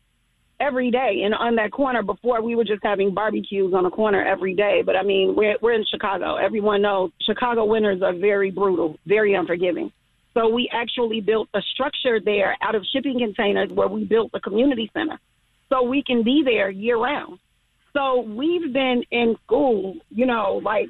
every 0.59 0.91
day. 0.91 1.21
And 1.25 1.33
on 1.33 1.55
that 1.55 1.71
corner, 1.71 2.03
before 2.03 2.41
we 2.41 2.55
were 2.55 2.63
just 2.63 2.83
having 2.83 3.13
barbecues 3.13 3.73
on 3.73 3.85
a 3.85 3.91
corner 3.91 4.23
every 4.23 4.55
day. 4.55 4.81
But 4.85 4.95
I 4.95 5.03
mean, 5.03 5.35
we're 5.35 5.57
we're 5.61 5.73
in 5.73 5.85
Chicago. 5.89 6.35
Everyone 6.35 6.81
knows 6.81 7.11
Chicago 7.21 7.65
winters 7.65 8.01
are 8.01 8.13
very 8.13 8.51
brutal, 8.51 8.97
very 9.05 9.33
unforgiving. 9.33 9.91
So 10.33 10.47
we 10.49 10.69
actually 10.71 11.19
built 11.19 11.49
a 11.53 11.61
structure 11.73 12.19
there 12.23 12.55
out 12.61 12.75
of 12.75 12.83
shipping 12.93 13.19
containers 13.19 13.71
where 13.71 13.87
we 13.87 14.03
built 14.03 14.31
a 14.35 14.39
community 14.39 14.89
center, 14.93 15.19
so 15.67 15.83
we 15.83 16.03
can 16.03 16.23
be 16.23 16.43
there 16.45 16.69
year 16.69 16.97
round. 16.97 17.39
So 17.93 18.21
we've 18.21 18.71
been 18.71 19.01
in 19.09 19.35
school, 19.43 19.95
you 20.11 20.27
know, 20.27 20.61
like 20.63 20.89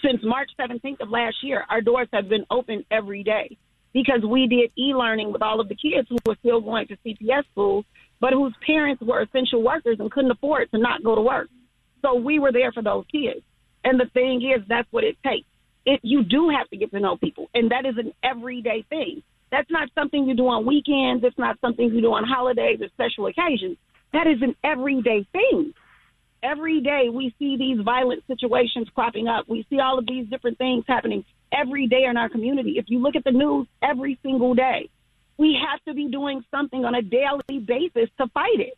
since 0.00 0.20
March 0.22 0.50
17th 0.58 1.00
of 1.00 1.10
last 1.10 1.36
year, 1.42 1.64
our 1.68 1.80
doors 1.80 2.08
have 2.12 2.28
been 2.28 2.46
open 2.50 2.84
every 2.90 3.22
day. 3.22 3.56
because 3.92 4.22
we 4.26 4.46
did 4.46 4.70
e-learning 4.78 5.32
with 5.32 5.42
all 5.42 5.60
of 5.60 5.68
the 5.68 5.74
kids 5.74 6.08
who 6.08 6.16
were 6.26 6.36
still 6.40 6.60
going 6.60 6.86
to 6.88 6.96
CPS 7.04 7.44
schools, 7.52 7.84
but 8.20 8.32
whose 8.32 8.54
parents 8.66 9.02
were 9.02 9.20
essential 9.20 9.62
workers 9.62 9.98
and 10.00 10.10
couldn't 10.10 10.30
afford 10.30 10.70
to 10.70 10.78
not 10.78 11.04
go 11.04 11.14
to 11.14 11.20
work. 11.20 11.48
So 12.00 12.14
we 12.14 12.38
were 12.38 12.52
there 12.52 12.72
for 12.72 12.82
those 12.82 13.04
kids. 13.12 13.44
And 13.84 13.98
the 14.00 14.06
thing 14.14 14.42
is, 14.42 14.66
that's 14.68 14.88
what 14.92 15.04
it 15.04 15.16
takes. 15.24 15.46
It, 15.84 16.00
you 16.02 16.22
do 16.22 16.48
have 16.48 16.68
to 16.70 16.76
get 16.76 16.90
to 16.92 17.00
know 17.00 17.16
people, 17.16 17.50
and 17.54 17.70
that 17.72 17.84
is 17.84 17.98
an 17.98 18.12
everyday 18.22 18.84
thing. 18.88 19.22
That's 19.50 19.70
not 19.70 19.90
something 19.94 20.24
you 20.24 20.34
do 20.34 20.46
on 20.46 20.64
weekends. 20.64 21.24
It's 21.24 21.38
not 21.38 21.60
something 21.60 21.92
you 21.92 22.00
do 22.00 22.12
on 22.12 22.24
holidays 22.24 22.80
or 22.80 22.88
special 22.88 23.26
occasions. 23.26 23.76
That 24.12 24.26
is 24.26 24.40
an 24.40 24.54
everyday 24.64 25.26
thing. 25.32 25.74
Every 26.42 26.80
day 26.80 27.08
we 27.12 27.34
see 27.38 27.56
these 27.56 27.78
violent 27.84 28.24
situations 28.26 28.88
cropping 28.94 29.28
up. 29.28 29.48
We 29.48 29.64
see 29.70 29.78
all 29.78 29.98
of 29.98 30.06
these 30.06 30.26
different 30.28 30.58
things 30.58 30.84
happening 30.88 31.24
every 31.52 31.86
day 31.86 32.04
in 32.08 32.16
our 32.16 32.28
community. 32.28 32.74
If 32.78 32.86
you 32.88 32.98
look 32.98 33.14
at 33.16 33.24
the 33.24 33.30
news 33.30 33.66
every 33.82 34.18
single 34.22 34.54
day, 34.54 34.88
we 35.38 35.56
have 35.70 35.82
to 35.84 35.94
be 35.94 36.10
doing 36.10 36.44
something 36.50 36.84
on 36.84 36.94
a 36.94 37.02
daily 37.02 37.64
basis 37.64 38.10
to 38.18 38.26
fight 38.28 38.58
it, 38.58 38.76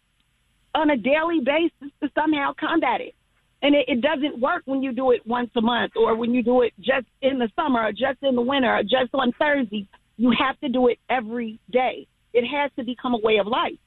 on 0.74 0.90
a 0.90 0.96
daily 0.96 1.40
basis 1.44 1.92
to 2.02 2.10
somehow 2.14 2.52
combat 2.58 3.00
it. 3.00 3.14
And 3.62 3.74
it, 3.74 3.86
it 3.88 4.00
doesn't 4.02 4.40
work 4.40 4.62
when 4.66 4.82
you 4.82 4.92
do 4.92 5.12
it 5.12 5.26
once 5.26 5.50
a 5.56 5.60
month 5.62 5.92
or 5.96 6.14
when 6.16 6.34
you 6.34 6.42
do 6.42 6.62
it 6.62 6.74
just 6.78 7.06
in 7.22 7.38
the 7.38 7.48
summer 7.56 7.82
or 7.82 7.92
just 7.92 8.22
in 8.22 8.34
the 8.34 8.42
winter 8.42 8.74
or 8.74 8.82
just 8.82 9.14
on 9.14 9.32
Thursday. 9.38 9.88
You 10.16 10.32
have 10.38 10.60
to 10.60 10.68
do 10.68 10.88
it 10.88 10.98
every 11.08 11.58
day. 11.70 12.06
It 12.34 12.46
has 12.46 12.70
to 12.76 12.84
become 12.84 13.14
a 13.14 13.18
way 13.18 13.38
of 13.38 13.46
life. 13.46 13.78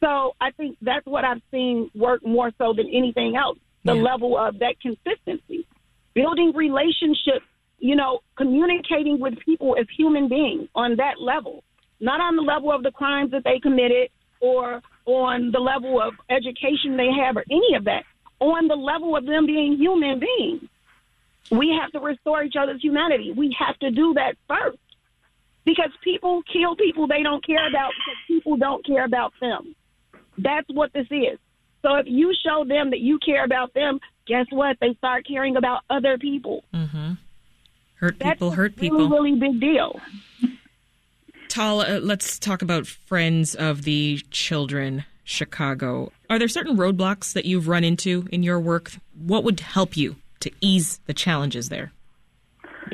So 0.00 0.34
I 0.40 0.50
think 0.52 0.76
that's 0.80 1.06
what 1.06 1.24
I've 1.24 1.42
seen 1.50 1.90
work 1.94 2.24
more 2.24 2.50
so 2.58 2.72
than 2.72 2.88
anything 2.92 3.36
else. 3.36 3.58
The 3.84 3.94
yeah. 3.94 4.02
level 4.02 4.36
of 4.36 4.58
that 4.58 4.76
consistency, 4.80 5.66
building 6.14 6.52
relationships, 6.54 7.46
you 7.78 7.96
know, 7.96 8.20
communicating 8.36 9.20
with 9.20 9.38
people 9.40 9.76
as 9.78 9.86
human 9.96 10.28
beings 10.28 10.68
on 10.74 10.96
that 10.96 11.20
level, 11.20 11.62
not 12.00 12.20
on 12.20 12.36
the 12.36 12.42
level 12.42 12.72
of 12.72 12.82
the 12.82 12.90
crimes 12.90 13.30
that 13.30 13.44
they 13.44 13.60
committed 13.60 14.10
or 14.40 14.82
on 15.06 15.50
the 15.52 15.58
level 15.58 16.00
of 16.00 16.14
education 16.28 16.96
they 16.96 17.08
have 17.10 17.36
or 17.36 17.44
any 17.50 17.74
of 17.76 17.84
that, 17.84 18.04
on 18.40 18.68
the 18.68 18.76
level 18.76 19.16
of 19.16 19.24
them 19.24 19.46
being 19.46 19.76
human 19.76 20.20
beings. 20.20 20.62
We 21.50 21.76
have 21.80 21.90
to 21.92 22.00
restore 22.00 22.42
each 22.42 22.56
other's 22.60 22.82
humanity. 22.82 23.32
We 23.32 23.56
have 23.58 23.78
to 23.78 23.90
do 23.90 24.14
that 24.14 24.34
first 24.46 24.78
because 25.64 25.90
people 26.02 26.42
kill 26.50 26.76
people 26.76 27.06
they 27.06 27.22
don't 27.22 27.44
care 27.44 27.66
about 27.68 27.92
because 27.92 28.18
people 28.26 28.56
don't 28.56 28.84
care 28.84 29.04
about 29.04 29.32
them. 29.40 29.74
That's 30.38 30.68
what 30.72 30.92
this 30.92 31.06
is. 31.10 31.38
So 31.82 31.94
if 31.96 32.06
you 32.08 32.34
show 32.44 32.64
them 32.64 32.90
that 32.90 33.00
you 33.00 33.18
care 33.24 33.44
about 33.44 33.74
them, 33.74 34.00
guess 34.26 34.46
what? 34.50 34.76
They 34.80 34.94
start 34.94 35.26
caring 35.26 35.56
about 35.56 35.82
other 35.88 36.18
people. 36.18 36.64
Mm-hmm. 36.74 37.12
Hurt 37.94 38.18
That's 38.18 38.34
people, 38.34 38.50
hurt 38.52 38.74
really, 38.76 38.90
people. 38.90 39.08
Really 39.08 39.38
big 39.38 39.60
deal. 39.60 40.00
Tal, 41.48 41.80
uh, 41.80 42.00
let's 42.00 42.38
talk 42.38 42.62
about 42.62 42.86
Friends 42.86 43.54
of 43.54 43.82
the 43.82 44.20
Children 44.30 45.04
Chicago. 45.24 46.12
Are 46.30 46.38
there 46.38 46.48
certain 46.48 46.76
roadblocks 46.76 47.32
that 47.32 47.44
you've 47.44 47.68
run 47.68 47.84
into 47.84 48.28
in 48.30 48.42
your 48.42 48.60
work? 48.60 48.92
What 49.18 49.44
would 49.44 49.60
help 49.60 49.96
you 49.96 50.16
to 50.40 50.50
ease 50.60 51.00
the 51.06 51.14
challenges 51.14 51.68
there? 51.68 51.92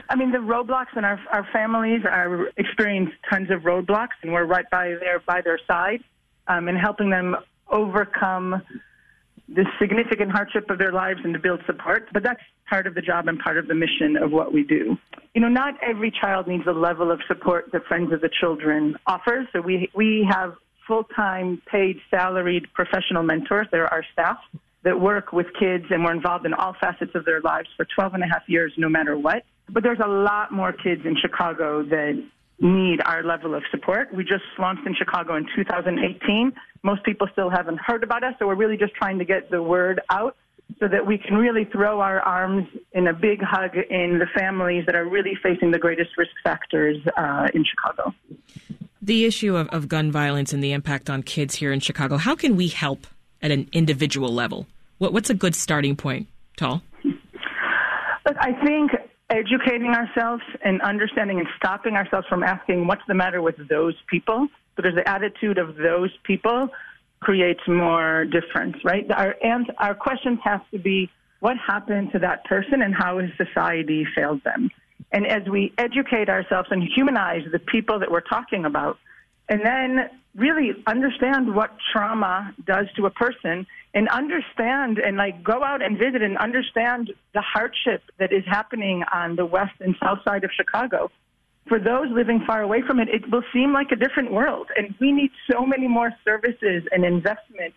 I 0.08 0.16
mean, 0.16 0.32
the 0.32 0.38
roadblocks 0.38 0.96
and 0.96 1.04
our 1.04 1.20
our 1.32 1.46
families 1.52 2.02
are 2.04 2.48
experience 2.56 3.10
tons 3.30 3.50
of 3.50 3.62
roadblocks, 3.62 4.16
and 4.22 4.32
we're 4.32 4.44
right 4.44 4.68
by 4.70 4.94
there 5.00 5.20
by 5.26 5.40
their 5.40 5.58
side, 5.66 6.02
um, 6.48 6.68
and 6.68 6.78
helping 6.78 7.10
them 7.10 7.36
overcome 7.70 8.62
the 9.48 9.64
significant 9.80 10.30
hardship 10.30 10.70
of 10.70 10.78
their 10.78 10.92
lives 10.92 11.20
and 11.22 11.34
to 11.34 11.38
build 11.38 11.60
support. 11.66 12.08
But 12.12 12.22
that's 12.22 12.40
part 12.68 12.86
of 12.86 12.94
the 12.94 13.02
job 13.02 13.28
and 13.28 13.38
part 13.38 13.58
of 13.58 13.68
the 13.68 13.74
mission 13.74 14.16
of 14.16 14.30
what 14.30 14.52
we 14.52 14.62
do. 14.62 14.96
You 15.34 15.40
know, 15.40 15.48
not 15.48 15.74
every 15.82 16.10
child 16.10 16.46
needs 16.46 16.64
the 16.64 16.72
level 16.72 17.10
of 17.10 17.20
support 17.28 17.70
that 17.72 17.84
Friends 17.86 18.12
of 18.12 18.20
the 18.20 18.30
Children 18.40 18.96
offers. 19.06 19.46
So 19.52 19.60
we 19.60 19.90
we 19.94 20.26
have 20.30 20.54
full-time, 20.86 21.62
paid, 21.70 21.98
salaried 22.10 22.66
professional 22.74 23.22
mentors. 23.22 23.66
They're 23.70 23.92
our 23.92 24.04
staff 24.12 24.38
that 24.82 25.00
work 25.00 25.32
with 25.32 25.46
kids 25.58 25.86
and 25.90 26.04
we're 26.04 26.12
involved 26.12 26.44
in 26.44 26.52
all 26.52 26.76
facets 26.78 27.12
of 27.14 27.24
their 27.24 27.40
lives 27.40 27.68
for 27.74 27.86
12 27.96 28.14
and 28.14 28.22
a 28.22 28.26
half 28.26 28.42
years, 28.46 28.72
no 28.76 28.88
matter 28.88 29.18
what. 29.18 29.44
But 29.70 29.82
there's 29.82 30.00
a 30.04 30.08
lot 30.08 30.52
more 30.52 30.72
kids 30.72 31.02
in 31.06 31.16
Chicago 31.16 31.82
that 31.84 32.22
need 32.60 33.00
our 33.04 33.22
level 33.22 33.54
of 33.54 33.62
support. 33.70 34.12
We 34.14 34.24
just 34.24 34.44
launched 34.58 34.86
in 34.86 34.94
Chicago 34.94 35.36
in 35.36 35.46
2018. 35.56 36.52
Most 36.82 37.04
people 37.04 37.26
still 37.32 37.50
haven't 37.50 37.80
heard 37.80 38.02
about 38.02 38.22
us, 38.22 38.34
so 38.38 38.46
we're 38.46 38.54
really 38.54 38.76
just 38.76 38.94
trying 38.94 39.18
to 39.18 39.24
get 39.24 39.50
the 39.50 39.62
word 39.62 40.00
out 40.10 40.36
so 40.80 40.88
that 40.88 41.06
we 41.06 41.18
can 41.18 41.36
really 41.36 41.64
throw 41.64 42.00
our 42.00 42.20
arms 42.20 42.66
in 42.92 43.06
a 43.06 43.12
big 43.12 43.40
hug 43.42 43.76
in 43.76 44.18
the 44.18 44.26
families 44.38 44.84
that 44.86 44.94
are 44.94 45.06
really 45.06 45.36
facing 45.42 45.70
the 45.70 45.78
greatest 45.78 46.10
risk 46.16 46.32
factors 46.42 46.96
uh, 47.16 47.48
in 47.54 47.64
Chicago. 47.64 48.14
The 49.00 49.26
issue 49.26 49.56
of, 49.56 49.68
of 49.68 49.88
gun 49.88 50.10
violence 50.10 50.52
and 50.52 50.64
the 50.64 50.72
impact 50.72 51.10
on 51.10 51.22
kids 51.22 51.56
here 51.56 51.72
in 51.72 51.80
Chicago, 51.80 52.16
how 52.16 52.34
can 52.34 52.56
we 52.56 52.68
help 52.68 53.06
at 53.42 53.50
an 53.50 53.68
individual 53.72 54.32
level? 54.32 54.66
What, 54.98 55.12
what's 55.12 55.28
a 55.28 55.34
good 55.34 55.54
starting 55.54 55.96
point, 55.96 56.28
Tal? 56.56 56.82
Look, 57.04 58.36
I 58.40 58.52
think 58.64 58.90
educating 59.34 59.90
ourselves 59.90 60.42
and 60.62 60.80
understanding 60.82 61.38
and 61.38 61.48
stopping 61.56 61.96
ourselves 61.96 62.26
from 62.28 62.42
asking 62.42 62.86
what's 62.86 63.02
the 63.08 63.14
matter 63.14 63.42
with 63.42 63.56
those 63.68 63.94
people 64.08 64.46
because 64.76 64.94
the 64.94 65.08
attitude 65.08 65.58
of 65.58 65.76
those 65.76 66.10
people 66.22 66.68
creates 67.20 67.60
more 67.66 68.24
difference, 68.26 68.76
right? 68.84 69.10
Our 69.10 69.34
and 69.42 69.70
our 69.78 69.94
questions 69.94 70.38
have 70.44 70.62
to 70.70 70.78
be 70.78 71.10
what 71.40 71.56
happened 71.56 72.12
to 72.12 72.18
that 72.20 72.44
person 72.44 72.82
and 72.82 72.94
how 72.94 73.18
has 73.18 73.30
society 73.36 74.06
failed 74.14 74.42
them? 74.44 74.70
And 75.12 75.26
as 75.26 75.42
we 75.48 75.72
educate 75.78 76.28
ourselves 76.28 76.68
and 76.70 76.82
humanize 76.82 77.42
the 77.50 77.58
people 77.58 77.98
that 78.00 78.10
we're 78.10 78.20
talking 78.20 78.64
about, 78.64 78.98
and 79.48 79.60
then 79.64 80.10
really 80.34 80.72
understand 80.86 81.54
what 81.54 81.76
trauma 81.92 82.54
does 82.66 82.86
to 82.96 83.06
a 83.06 83.10
person 83.10 83.66
and 83.94 84.08
understand 84.08 84.98
and 84.98 85.16
like 85.16 85.42
go 85.42 85.62
out 85.62 85.80
and 85.80 85.96
visit 85.96 86.20
and 86.20 86.36
understand 86.38 87.12
the 87.32 87.40
hardship 87.40 88.02
that 88.18 88.32
is 88.32 88.44
happening 88.46 89.04
on 89.12 89.36
the 89.36 89.46
west 89.46 89.74
and 89.80 89.94
south 90.02 90.18
side 90.24 90.44
of 90.44 90.50
Chicago. 90.54 91.10
For 91.68 91.78
those 91.78 92.08
living 92.10 92.42
far 92.46 92.60
away 92.60 92.82
from 92.82 93.00
it, 93.00 93.08
it 93.08 93.30
will 93.30 93.44
seem 93.52 93.72
like 93.72 93.90
a 93.92 93.96
different 93.96 94.32
world. 94.32 94.68
And 94.76 94.94
we 95.00 95.12
need 95.12 95.30
so 95.50 95.64
many 95.64 95.88
more 95.88 96.12
services 96.24 96.82
and 96.92 97.04
investment 97.04 97.72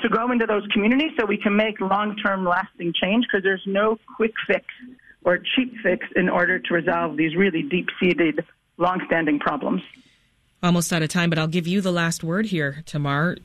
to 0.00 0.08
go 0.08 0.32
into 0.32 0.46
those 0.46 0.66
communities 0.72 1.12
so 1.18 1.26
we 1.26 1.36
can 1.36 1.54
make 1.54 1.80
long 1.80 2.16
term 2.16 2.44
lasting 2.44 2.92
change 3.00 3.26
because 3.30 3.44
there's 3.44 3.62
no 3.66 3.98
quick 4.16 4.32
fix 4.46 4.64
or 5.22 5.38
cheap 5.38 5.74
fix 5.82 6.06
in 6.16 6.28
order 6.28 6.58
to 6.58 6.74
resolve 6.74 7.16
these 7.16 7.36
really 7.36 7.62
deep 7.62 7.88
seated, 8.00 8.44
long 8.78 9.00
standing 9.06 9.38
problems. 9.38 9.82
Almost 10.62 10.92
out 10.92 11.02
of 11.02 11.08
time, 11.10 11.30
but 11.30 11.38
I'll 11.38 11.46
give 11.46 11.66
you 11.66 11.80
the 11.80 11.92
last 11.92 12.24
word 12.24 12.46
here, 12.46 12.82
Tamar. 12.86 13.36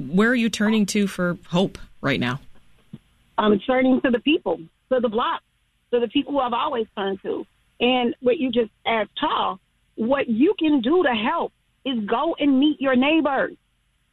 Where 0.00 0.30
are 0.30 0.34
you 0.34 0.48
turning 0.48 0.86
to 0.86 1.06
for 1.06 1.36
hope 1.48 1.76
right 2.00 2.18
now? 2.18 2.40
I'm 3.36 3.58
turning 3.60 4.00
to 4.00 4.10
the 4.10 4.20
people, 4.20 4.58
to 4.90 5.00
the 5.00 5.08
block, 5.08 5.42
to 5.92 6.00
the 6.00 6.08
people 6.08 6.32
who 6.32 6.38
I've 6.38 6.54
always 6.54 6.86
turned 6.96 7.20
to. 7.22 7.44
And 7.80 8.14
what 8.20 8.38
you 8.38 8.50
just 8.50 8.70
asked, 8.86 9.10
Tal, 9.18 9.60
what 9.96 10.28
you 10.28 10.54
can 10.58 10.80
do 10.80 11.02
to 11.02 11.10
help 11.10 11.52
is 11.84 11.98
go 12.06 12.34
and 12.38 12.58
meet 12.58 12.80
your 12.80 12.96
neighbors. 12.96 13.56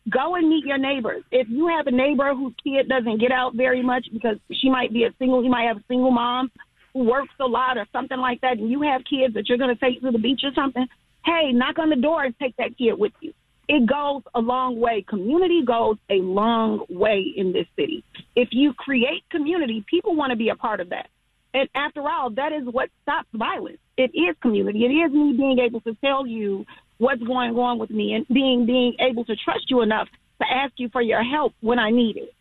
Go 0.10 0.36
and 0.36 0.50
meet 0.50 0.66
your 0.66 0.78
neighbors. 0.78 1.24
If 1.32 1.48
you 1.50 1.68
have 1.68 1.88
a 1.88 1.92
neighbor 1.92 2.34
whose 2.34 2.54
kid 2.64 2.90
doesn't 2.90 3.20
get 3.20 3.32
out 3.32 3.56
very 3.56 3.82
much 3.82 4.08
because 4.12 4.38
she 4.52 4.70
might 4.70 4.92
be 4.92 5.04
a 5.04 5.14
single, 5.20 5.42
he 5.42 5.50
might 5.50 5.68
have 5.68 5.78
a 5.78 5.84
single 5.88 6.12
mom 6.12 6.52
who 6.94 7.04
works 7.04 7.34
a 7.40 7.46
lot 7.46 7.78
or 7.78 7.86
something 7.92 8.18
like 8.18 8.42
that, 8.42 8.58
and 8.58 8.70
you 8.70 8.82
have 8.82 9.02
kids 9.04 9.34
that 9.36 9.48
you're 9.48 9.58
going 9.58 9.74
to 9.74 9.80
take 9.80 10.02
to 10.02 10.12
the 10.12 10.20
beach 10.20 10.42
or 10.44 10.52
something, 10.54 10.88
hey, 11.26 11.52
knock 11.54 11.80
on 11.80 11.90
the 11.90 11.96
door 11.96 12.24
and 12.24 12.38
take 12.40 12.56
that 12.58 12.78
kid 12.78 12.94
with 12.94 13.12
you. 13.20 13.34
It 13.68 13.86
goes 13.86 14.22
a 14.34 14.40
long 14.40 14.80
way. 14.80 15.04
Community 15.08 15.62
goes 15.66 15.98
a 16.10 16.16
long 16.16 16.86
way 16.90 17.34
in 17.36 17.52
this 17.52 17.68
city. 17.76 18.04
If 18.36 18.50
you 18.52 18.74
create 18.74 19.24
community, 19.30 19.84
people 19.90 20.16
want 20.16 20.32
to 20.32 20.38
be 20.38 20.50
a 20.50 20.56
part 20.56 20.80
of 20.80 20.90
that. 20.90 21.08
And 21.54 21.68
after 21.76 22.08
all, 22.08 22.30
that 22.32 22.52
is 22.54 22.66
what 22.66 22.90
stops 23.02 23.28
violence. 23.34 23.80
It 23.98 24.12
is 24.14 24.36
community. 24.42 24.86
It 24.86 24.90
is 24.90 25.12
me 25.12 25.34
being 25.36 25.60
able 25.60 25.82
to 25.82 25.96
tell 25.96 26.26
you 26.26 26.66
what's 26.98 27.22
going 27.22 27.56
on 27.56 27.78
with 27.78 27.90
me 27.90 28.14
and 28.14 28.28
being 28.28 28.66
being 28.66 28.96
able 29.00 29.26
to 29.26 29.36
trust 29.36 29.70
you 29.70 29.82
enough 29.82 30.08
to 30.42 30.48
ask 30.50 30.74
you 30.78 30.90
for 30.90 31.02
your 31.02 31.24
help 31.24 31.54
when 31.62 31.80
I 31.80 31.90
need 31.90 32.18
it. 32.18 32.34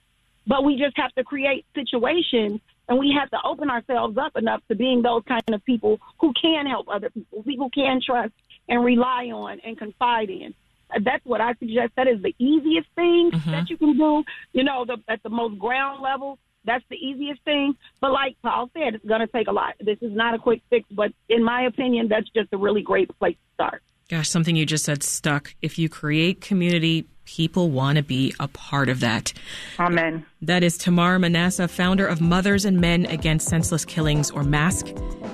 But 0.47 0.64
we 0.64 0.76
just 0.76 0.97
have 0.97 1.12
to 1.14 1.25
create 1.25 1.64
situations 1.75 2.61
and 2.88 2.99
we 2.99 3.16
have 3.18 3.30
to 3.30 3.38
open 3.45 3.68
ourselves 3.68 4.16
up 4.16 4.37
enough 4.37 4.62
to 4.68 4.76
being 4.76 5.02
those 5.02 5.23
kind 5.26 5.42
of 5.52 5.64
people 5.64 5.99
who 6.21 6.33
can 6.40 6.66
help 6.66 6.87
other 6.88 7.11
people, 7.11 7.42
people 7.42 7.71
can 7.71 8.00
trust 8.04 8.33
and 8.68 8.85
rely 8.85 9.26
on 9.26 9.61
and 9.64 9.76
confide 9.76 10.30
in. 10.30 10.54
That's 11.02 11.25
what 11.25 11.40
I 11.40 11.55
suggest. 11.55 11.93
That 11.97 12.09
is 12.09 12.23
the 12.23 12.35
easiest 12.38 12.88
thing 12.95 13.31
mm-hmm. 13.33 13.50
that 13.50 13.71
you 13.71 13.76
can 13.76 13.97
do. 13.97 14.23
You 14.52 14.64
know, 14.64 14.85
the, 14.85 14.99
at 15.09 15.23
the 15.23 15.31
most 15.31 15.59
ground 15.59 16.02
level, 16.02 16.38
that's 16.64 16.85
the 16.90 16.97
easiest 16.97 17.43
thing. 17.43 17.75
But 18.00 18.12
like 18.12 18.37
Tal 18.43 18.71
said, 18.75 18.95
it's 18.95 19.05
going 19.05 19.21
to 19.21 19.26
take 19.26 19.49
a 19.49 19.52
lot. 19.52 19.75
This 19.81 19.99
is 20.00 20.14
not 20.14 20.35
a 20.35 20.38
quick 20.38 20.62
fix, 20.71 20.87
but 20.90 21.12
in 21.28 21.45
my 21.45 21.62
opinion, 21.62 22.09
that's 22.09 22.28
just 22.31 22.49
a 22.52 22.57
really 22.57 22.83
great 22.83 23.16
place 23.19 23.35
to 23.37 23.55
start. 23.55 23.83
Gosh, 24.09 24.28
something 24.28 24.55
you 24.55 24.66
just 24.66 24.85
said 24.85 25.02
stuck. 25.02 25.55
If 25.62 25.78
you 25.78 25.88
create 25.88 26.40
community, 26.40 27.07
people 27.25 27.71
want 27.71 27.97
to 27.97 28.05
be 28.05 28.33
a 28.38 28.47
part 28.47 28.88
of 28.88 29.00
that. 29.00 29.33
Amen. 29.81 30.25
That 30.43 30.62
is 30.62 30.78
Tamar 30.78 31.19
Manasseh, 31.19 31.66
founder 31.66 32.07
of 32.07 32.21
Mothers 32.21 32.64
and 32.64 32.81
Men 32.81 33.07
Against 33.07 33.49
Senseless 33.49 33.85
Killings, 33.85 34.31
or 34.31 34.45
MASK, 34.45 34.87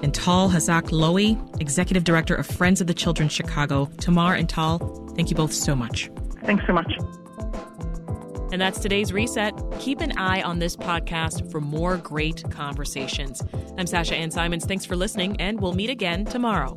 and 0.03 0.15
Tal 0.15 0.49
Hazak 0.49 0.85
Lowy, 0.85 1.61
executive 1.61 2.05
director 2.05 2.35
of 2.35 2.47
Friends 2.47 2.81
of 2.81 2.87
the 2.87 2.95
Children 2.95 3.29
Chicago. 3.29 3.91
Tamar 3.99 4.35
and 4.35 4.49
Tal, 4.49 4.79
thank 5.15 5.31
you 5.31 5.37
both 5.37 5.53
so 5.53 5.75
much. 5.75 6.11
Thanks 6.45 6.65
so 6.67 6.73
much. 6.73 6.93
And 8.53 8.61
that's 8.61 8.81
today's 8.81 9.13
reset. 9.13 9.55
Keep 9.79 10.03
an 10.03 10.19
eye 10.19 10.43
on 10.43 10.59
this 10.59 10.77
podcast 10.77 11.51
for 11.51 11.61
more 11.61 11.97
great 11.97 12.45
conversations. 12.51 13.43
I'm 13.79 13.87
Sasha 13.87 14.15
Ann 14.15 14.31
Simons. 14.31 14.67
Thanks 14.67 14.85
for 14.85 14.95
listening, 14.95 15.41
and 15.41 15.61
we'll 15.61 15.73
meet 15.73 15.89
again 15.89 16.27
tomorrow. 16.27 16.77